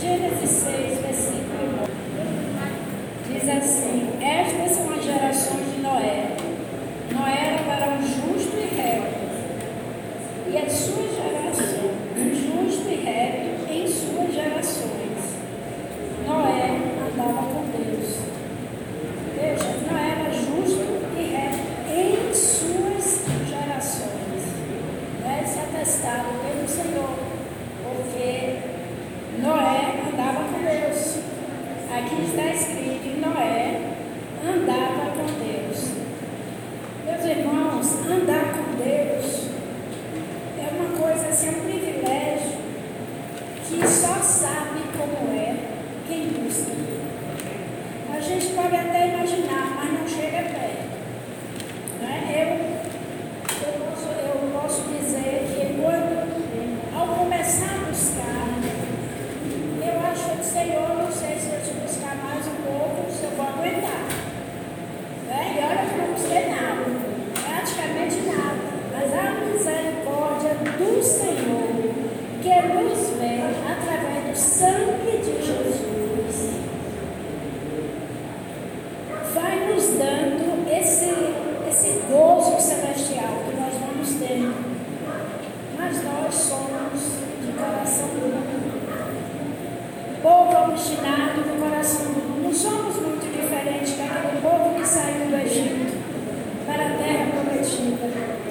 [0.00, 0.39] June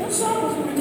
[0.09, 0.78] Só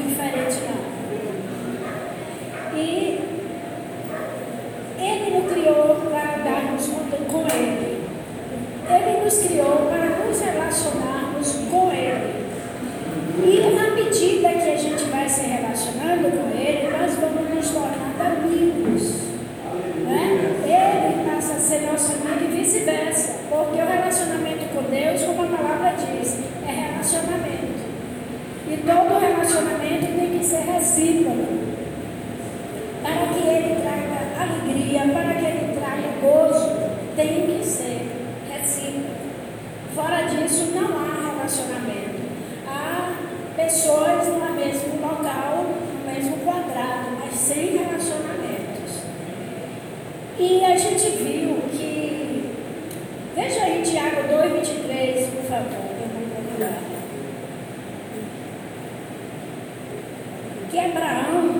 [50.40, 52.54] E a gente viu que.
[53.34, 55.88] Veja aí Tiago 2,23, por favor.
[60.70, 61.54] Que Abraão,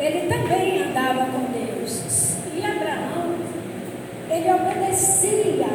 [0.00, 2.34] ele também andava com Deus.
[2.56, 3.36] E Abraão,
[4.28, 5.66] ele obedecia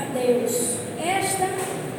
[0.00, 0.76] a Deus.
[1.04, 1.48] Esta,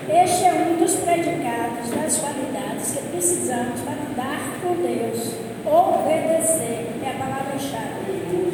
[0.09, 5.33] este é um dos predicados das qualidades que precisamos para andar com Deus.
[5.65, 8.03] Obedecer é a palavra-chave.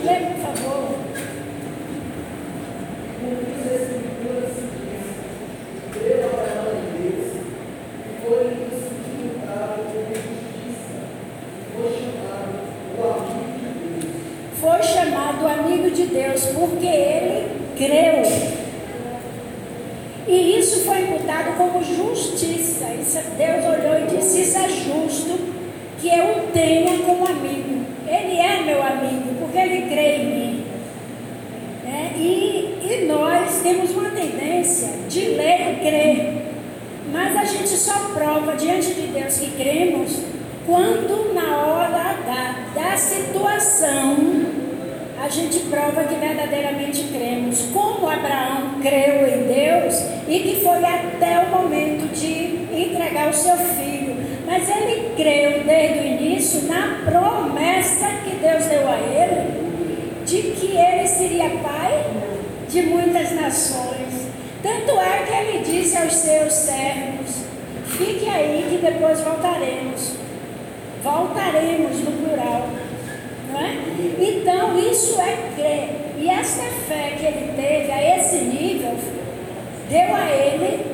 [0.04, 1.10] Lê, por favor.
[14.60, 17.48] Foi chamado amigo de Deus porque ele
[17.78, 18.24] creu.
[20.28, 22.88] E isso foi imputado como justiça.
[23.02, 25.40] Isso, Deus olhou e disse: Isso é justo
[26.00, 27.86] que eu tenha como amigo.
[28.06, 30.66] Ele é meu amigo, porque ele crê em mim.
[31.84, 32.14] Né?
[32.18, 36.34] E, e nós temos uma tendência de ler e crer.
[37.12, 40.20] Mas a gente só prova diante de Deus que cremos
[40.66, 44.49] quando na hora da, da situação
[45.22, 51.40] a gente prova que verdadeiramente cremos, como Abraão creu em Deus e que foi até
[51.42, 54.16] o momento de entregar o seu filho.
[54.46, 59.60] Mas ele creu desde o início na promessa que Deus deu a ele
[60.26, 62.06] de que ele seria pai
[62.70, 64.30] de muitas nações.
[64.64, 67.44] Tanto é que ele disse aos seus servos:
[67.86, 70.14] fique aí que depois voltaremos.
[71.04, 72.79] Voltaremos no plural.
[73.60, 73.76] Não é?
[74.20, 75.90] Então, isso é crer.
[76.18, 78.96] E essa fé que ele teve a esse nível,
[79.90, 80.86] deu a ele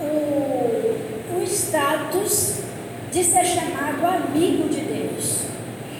[0.00, 2.62] o, o status
[3.10, 5.42] de ser chamado amigo de Deus.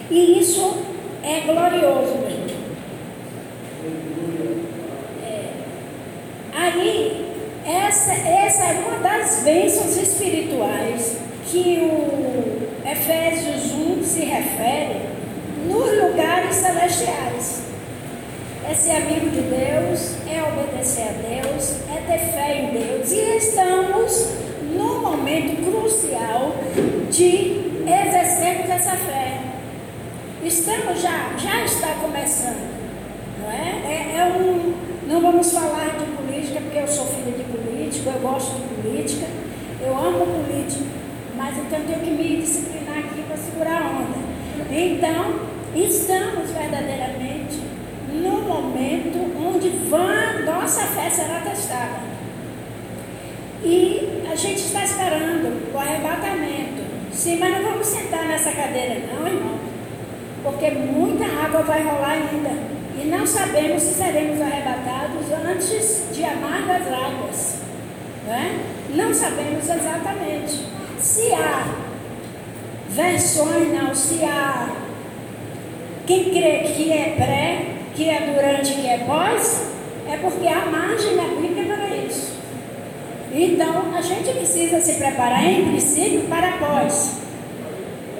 [0.09, 0.83] E isso
[1.23, 2.43] é glorioso, meu
[5.23, 5.45] é.
[6.53, 7.25] Aí,
[7.65, 15.12] essa, essa é uma das bênçãos espirituais que o Efésios 1 se refere
[15.65, 17.63] nos lugares celestiais.
[18.69, 23.11] É ser amigo de Deus, é obedecer a Deus, é ter fé em Deus.
[23.11, 24.29] E estamos
[24.75, 26.55] num momento crucial
[27.09, 29.41] de exercermos essa fé.
[30.43, 32.69] Estamos já, já está começando,
[33.41, 33.83] não é?
[35.23, 39.25] vamos falar de política, porque eu sou filha de político, eu gosto de política,
[39.81, 40.85] eu amo política,
[41.37, 44.17] mas então tenho que me disciplinar aqui para segurar a onda.
[44.69, 47.61] Então, estamos verdadeiramente
[48.13, 49.69] no momento onde
[50.63, 51.99] nossa fé será testada.
[53.63, 56.83] E a gente está esperando o arrebatamento.
[57.11, 59.59] Sim, mas não vamos sentar nessa cadeira, não, irmão.
[60.43, 62.49] Porque muita água vai rolar ainda.
[63.01, 67.61] E não sabemos se seremos arrebatados antes de amargas águas.
[68.27, 68.51] Não, é?
[68.95, 70.65] não sabemos exatamente.
[70.97, 71.65] Se há
[72.89, 74.69] versões, não, se há
[76.05, 77.65] quem crê que é pré,
[77.95, 79.67] que é durante, que é pós,
[80.09, 82.33] é porque há margem na Bíblia para isso.
[83.31, 87.19] Então, a gente precisa se preparar, em princípio, para pós.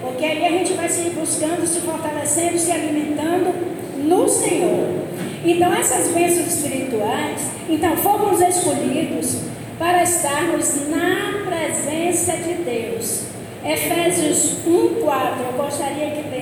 [0.01, 3.53] Porque aí a gente vai se buscando, se fortalecendo, se alimentando
[3.97, 5.03] no Senhor.
[5.45, 9.39] Então, essas bênçãos espirituais, então, fomos escolhidos
[9.77, 13.23] para estarmos na presença de Deus.
[13.65, 16.32] Efésios 1, 4, eu gostaria que.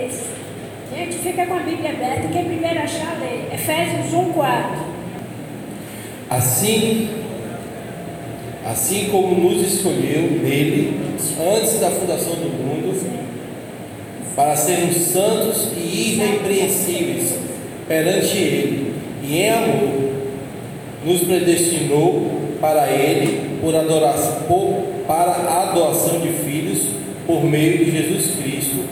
[1.12, 2.30] Gente, fica com a Bíblia aberta.
[2.30, 3.54] Quem primeiro achar, lê.
[3.54, 4.81] Efésios 1, 4.
[6.30, 7.10] Assim,
[8.66, 10.98] assim como nos escolheu nele,
[11.58, 12.98] antes da fundação do mundo,
[14.36, 17.36] para sermos santos e irrepreensíveis
[17.88, 20.13] perante Ele, e em amor,
[21.06, 26.86] nos predestinou para Ele por adoração, para a adoção de filhos
[27.28, 28.86] por meio de Jesus Cristo,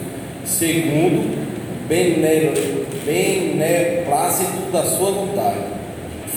[0.44, 1.39] segundo
[3.04, 5.58] beneplácito da sua vontade.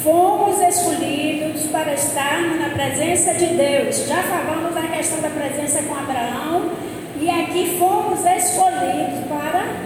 [0.03, 4.07] Fomos escolhidos para estarmos na presença de Deus.
[4.07, 6.71] Já falamos da questão da presença com Abraão.
[7.21, 9.83] E aqui fomos escolhidos para.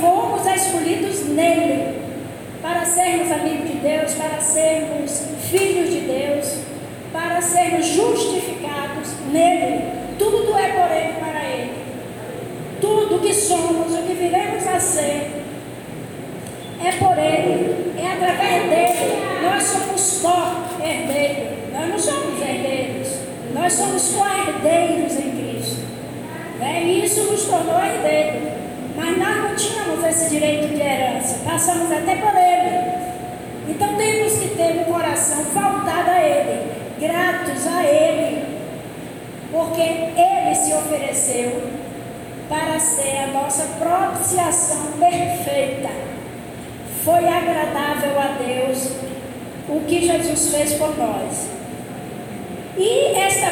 [0.00, 2.02] Fomos escolhidos nele.
[2.60, 6.58] Para sermos amigos de Deus, para sermos filhos de Deus,
[7.12, 9.84] para sermos justificados nele.
[10.18, 11.72] Tudo é por ele para ele.
[12.80, 15.30] Tudo que somos, o que viremos a ser,
[16.84, 19.22] é por ele, é através dele.
[19.42, 21.72] Nós somos co-herdeiros.
[21.72, 23.08] Nós não somos herdeiros.
[23.54, 25.82] Nós somos co-herdeiros em Cristo.
[26.60, 28.52] É, e isso nos tornou herdeiros.
[28.96, 31.40] Mas nós não tínhamos esse direito de herança.
[31.44, 32.92] Passamos até por ele.
[33.68, 38.44] Então temos que ter um coração voltado a ele, gratos a ele,
[39.50, 41.81] porque ele se ofereceu
[42.52, 45.88] para ser a nossa propiciação perfeita.
[47.02, 48.90] Foi agradável a Deus
[49.70, 51.48] o que Jesus fez por nós.
[52.76, 53.46] E essa,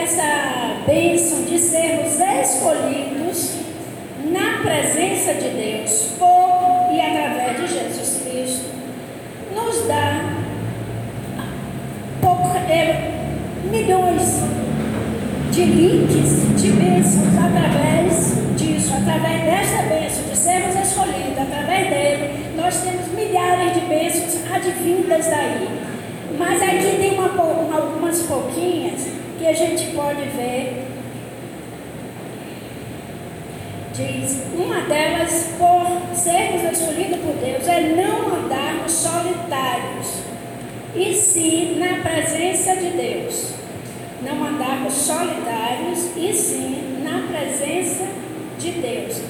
[0.00, 3.56] essa bênção de sermos escolhidos
[4.30, 8.66] na presença de Deus por e através de Jesus Cristo
[9.56, 10.36] nos dá
[12.68, 13.10] é,
[13.70, 14.42] milhões
[15.50, 17.65] de links de bênçãos através
[27.36, 29.06] uma, uma, algumas pouquinhas
[29.38, 30.84] que a gente pode ver.
[33.94, 40.22] Diz, uma delas, por sermos escolhidos por Deus, é não andarmos solitários,
[40.94, 43.54] e sim na presença de Deus.
[44.22, 48.04] Não andarmos solitários, e sim na presença
[48.58, 49.20] de Deus.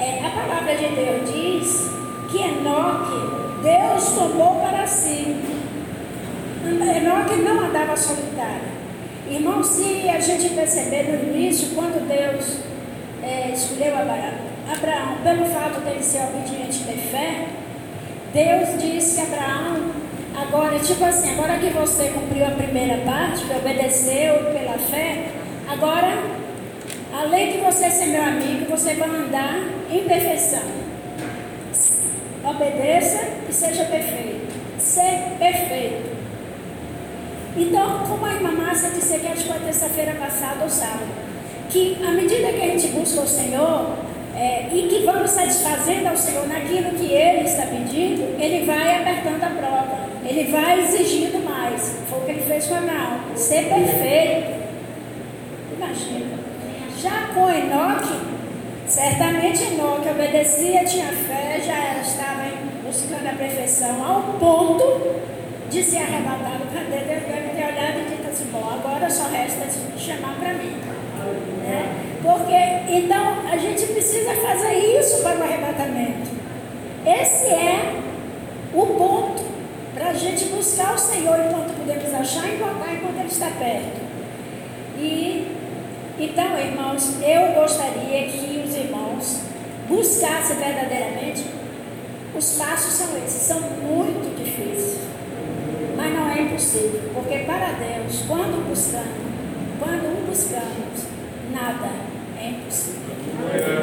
[0.00, 1.90] É, a palavra de Deus diz
[2.30, 5.36] que Enoque, Deus tomou para si
[6.68, 8.78] Enoque não andava solitário.
[9.30, 12.58] Irmão, se a gente perceber no início, quando Deus
[13.22, 17.46] é, escolheu Abraão, pelo fato dele ser obediente e ter fé,
[18.32, 19.90] Deus disse a Abraão,
[20.34, 25.26] agora, tipo assim, agora que você cumpriu a primeira parte, que obedeceu pela fé,
[25.68, 26.22] agora,
[27.12, 29.60] além de você ser meu amigo, você vai andar
[29.90, 30.62] em perfeição.
[32.44, 34.54] Obedeça e seja perfeito.
[34.78, 36.17] Ser perfeito.
[37.56, 41.06] Então, como a irmã Márcia disse aqui, acho que foi terça-feira passada ou sábado,
[41.70, 43.96] que à medida que a gente busca o Senhor
[44.36, 49.42] é, e que vamos satisfazendo ao Senhor naquilo que Ele está pedindo, Ele vai apertando
[49.42, 51.98] a prova, Ele vai exigindo mais.
[52.08, 54.58] Foi o que Ele fez com Abraão, ser perfeito.
[55.76, 56.38] Imagina.
[57.00, 58.18] Já com Enoque,
[58.86, 62.50] certamente Enoque obedecia, tinha fé, já estava
[62.84, 65.27] buscando a perfeição ao ponto
[65.70, 69.24] de ser arrebatado para Deus, Deus deve ter olhado e dito assim, bom, agora só
[69.28, 69.66] resta
[69.98, 70.76] chamar para mim.
[71.62, 72.18] Né?
[72.22, 76.30] Porque, então, a gente precisa fazer isso para o arrebatamento.
[77.06, 78.00] Esse é
[78.74, 79.42] o ponto
[79.94, 84.00] para a gente buscar o Senhor enquanto podemos achar e encontrar enquanto Ele está perto.
[84.98, 85.56] E,
[86.18, 89.40] então, irmãos, eu gostaria que os irmãos
[89.88, 91.44] buscassem verdadeiramente.
[92.36, 94.37] Os passos são esses, são muitos
[96.58, 99.06] possível, porque para Deus, quando buscamos,
[99.78, 101.06] quando o buscamos,
[101.52, 101.90] nada
[102.36, 102.98] é impossível.
[103.54, 103.78] É.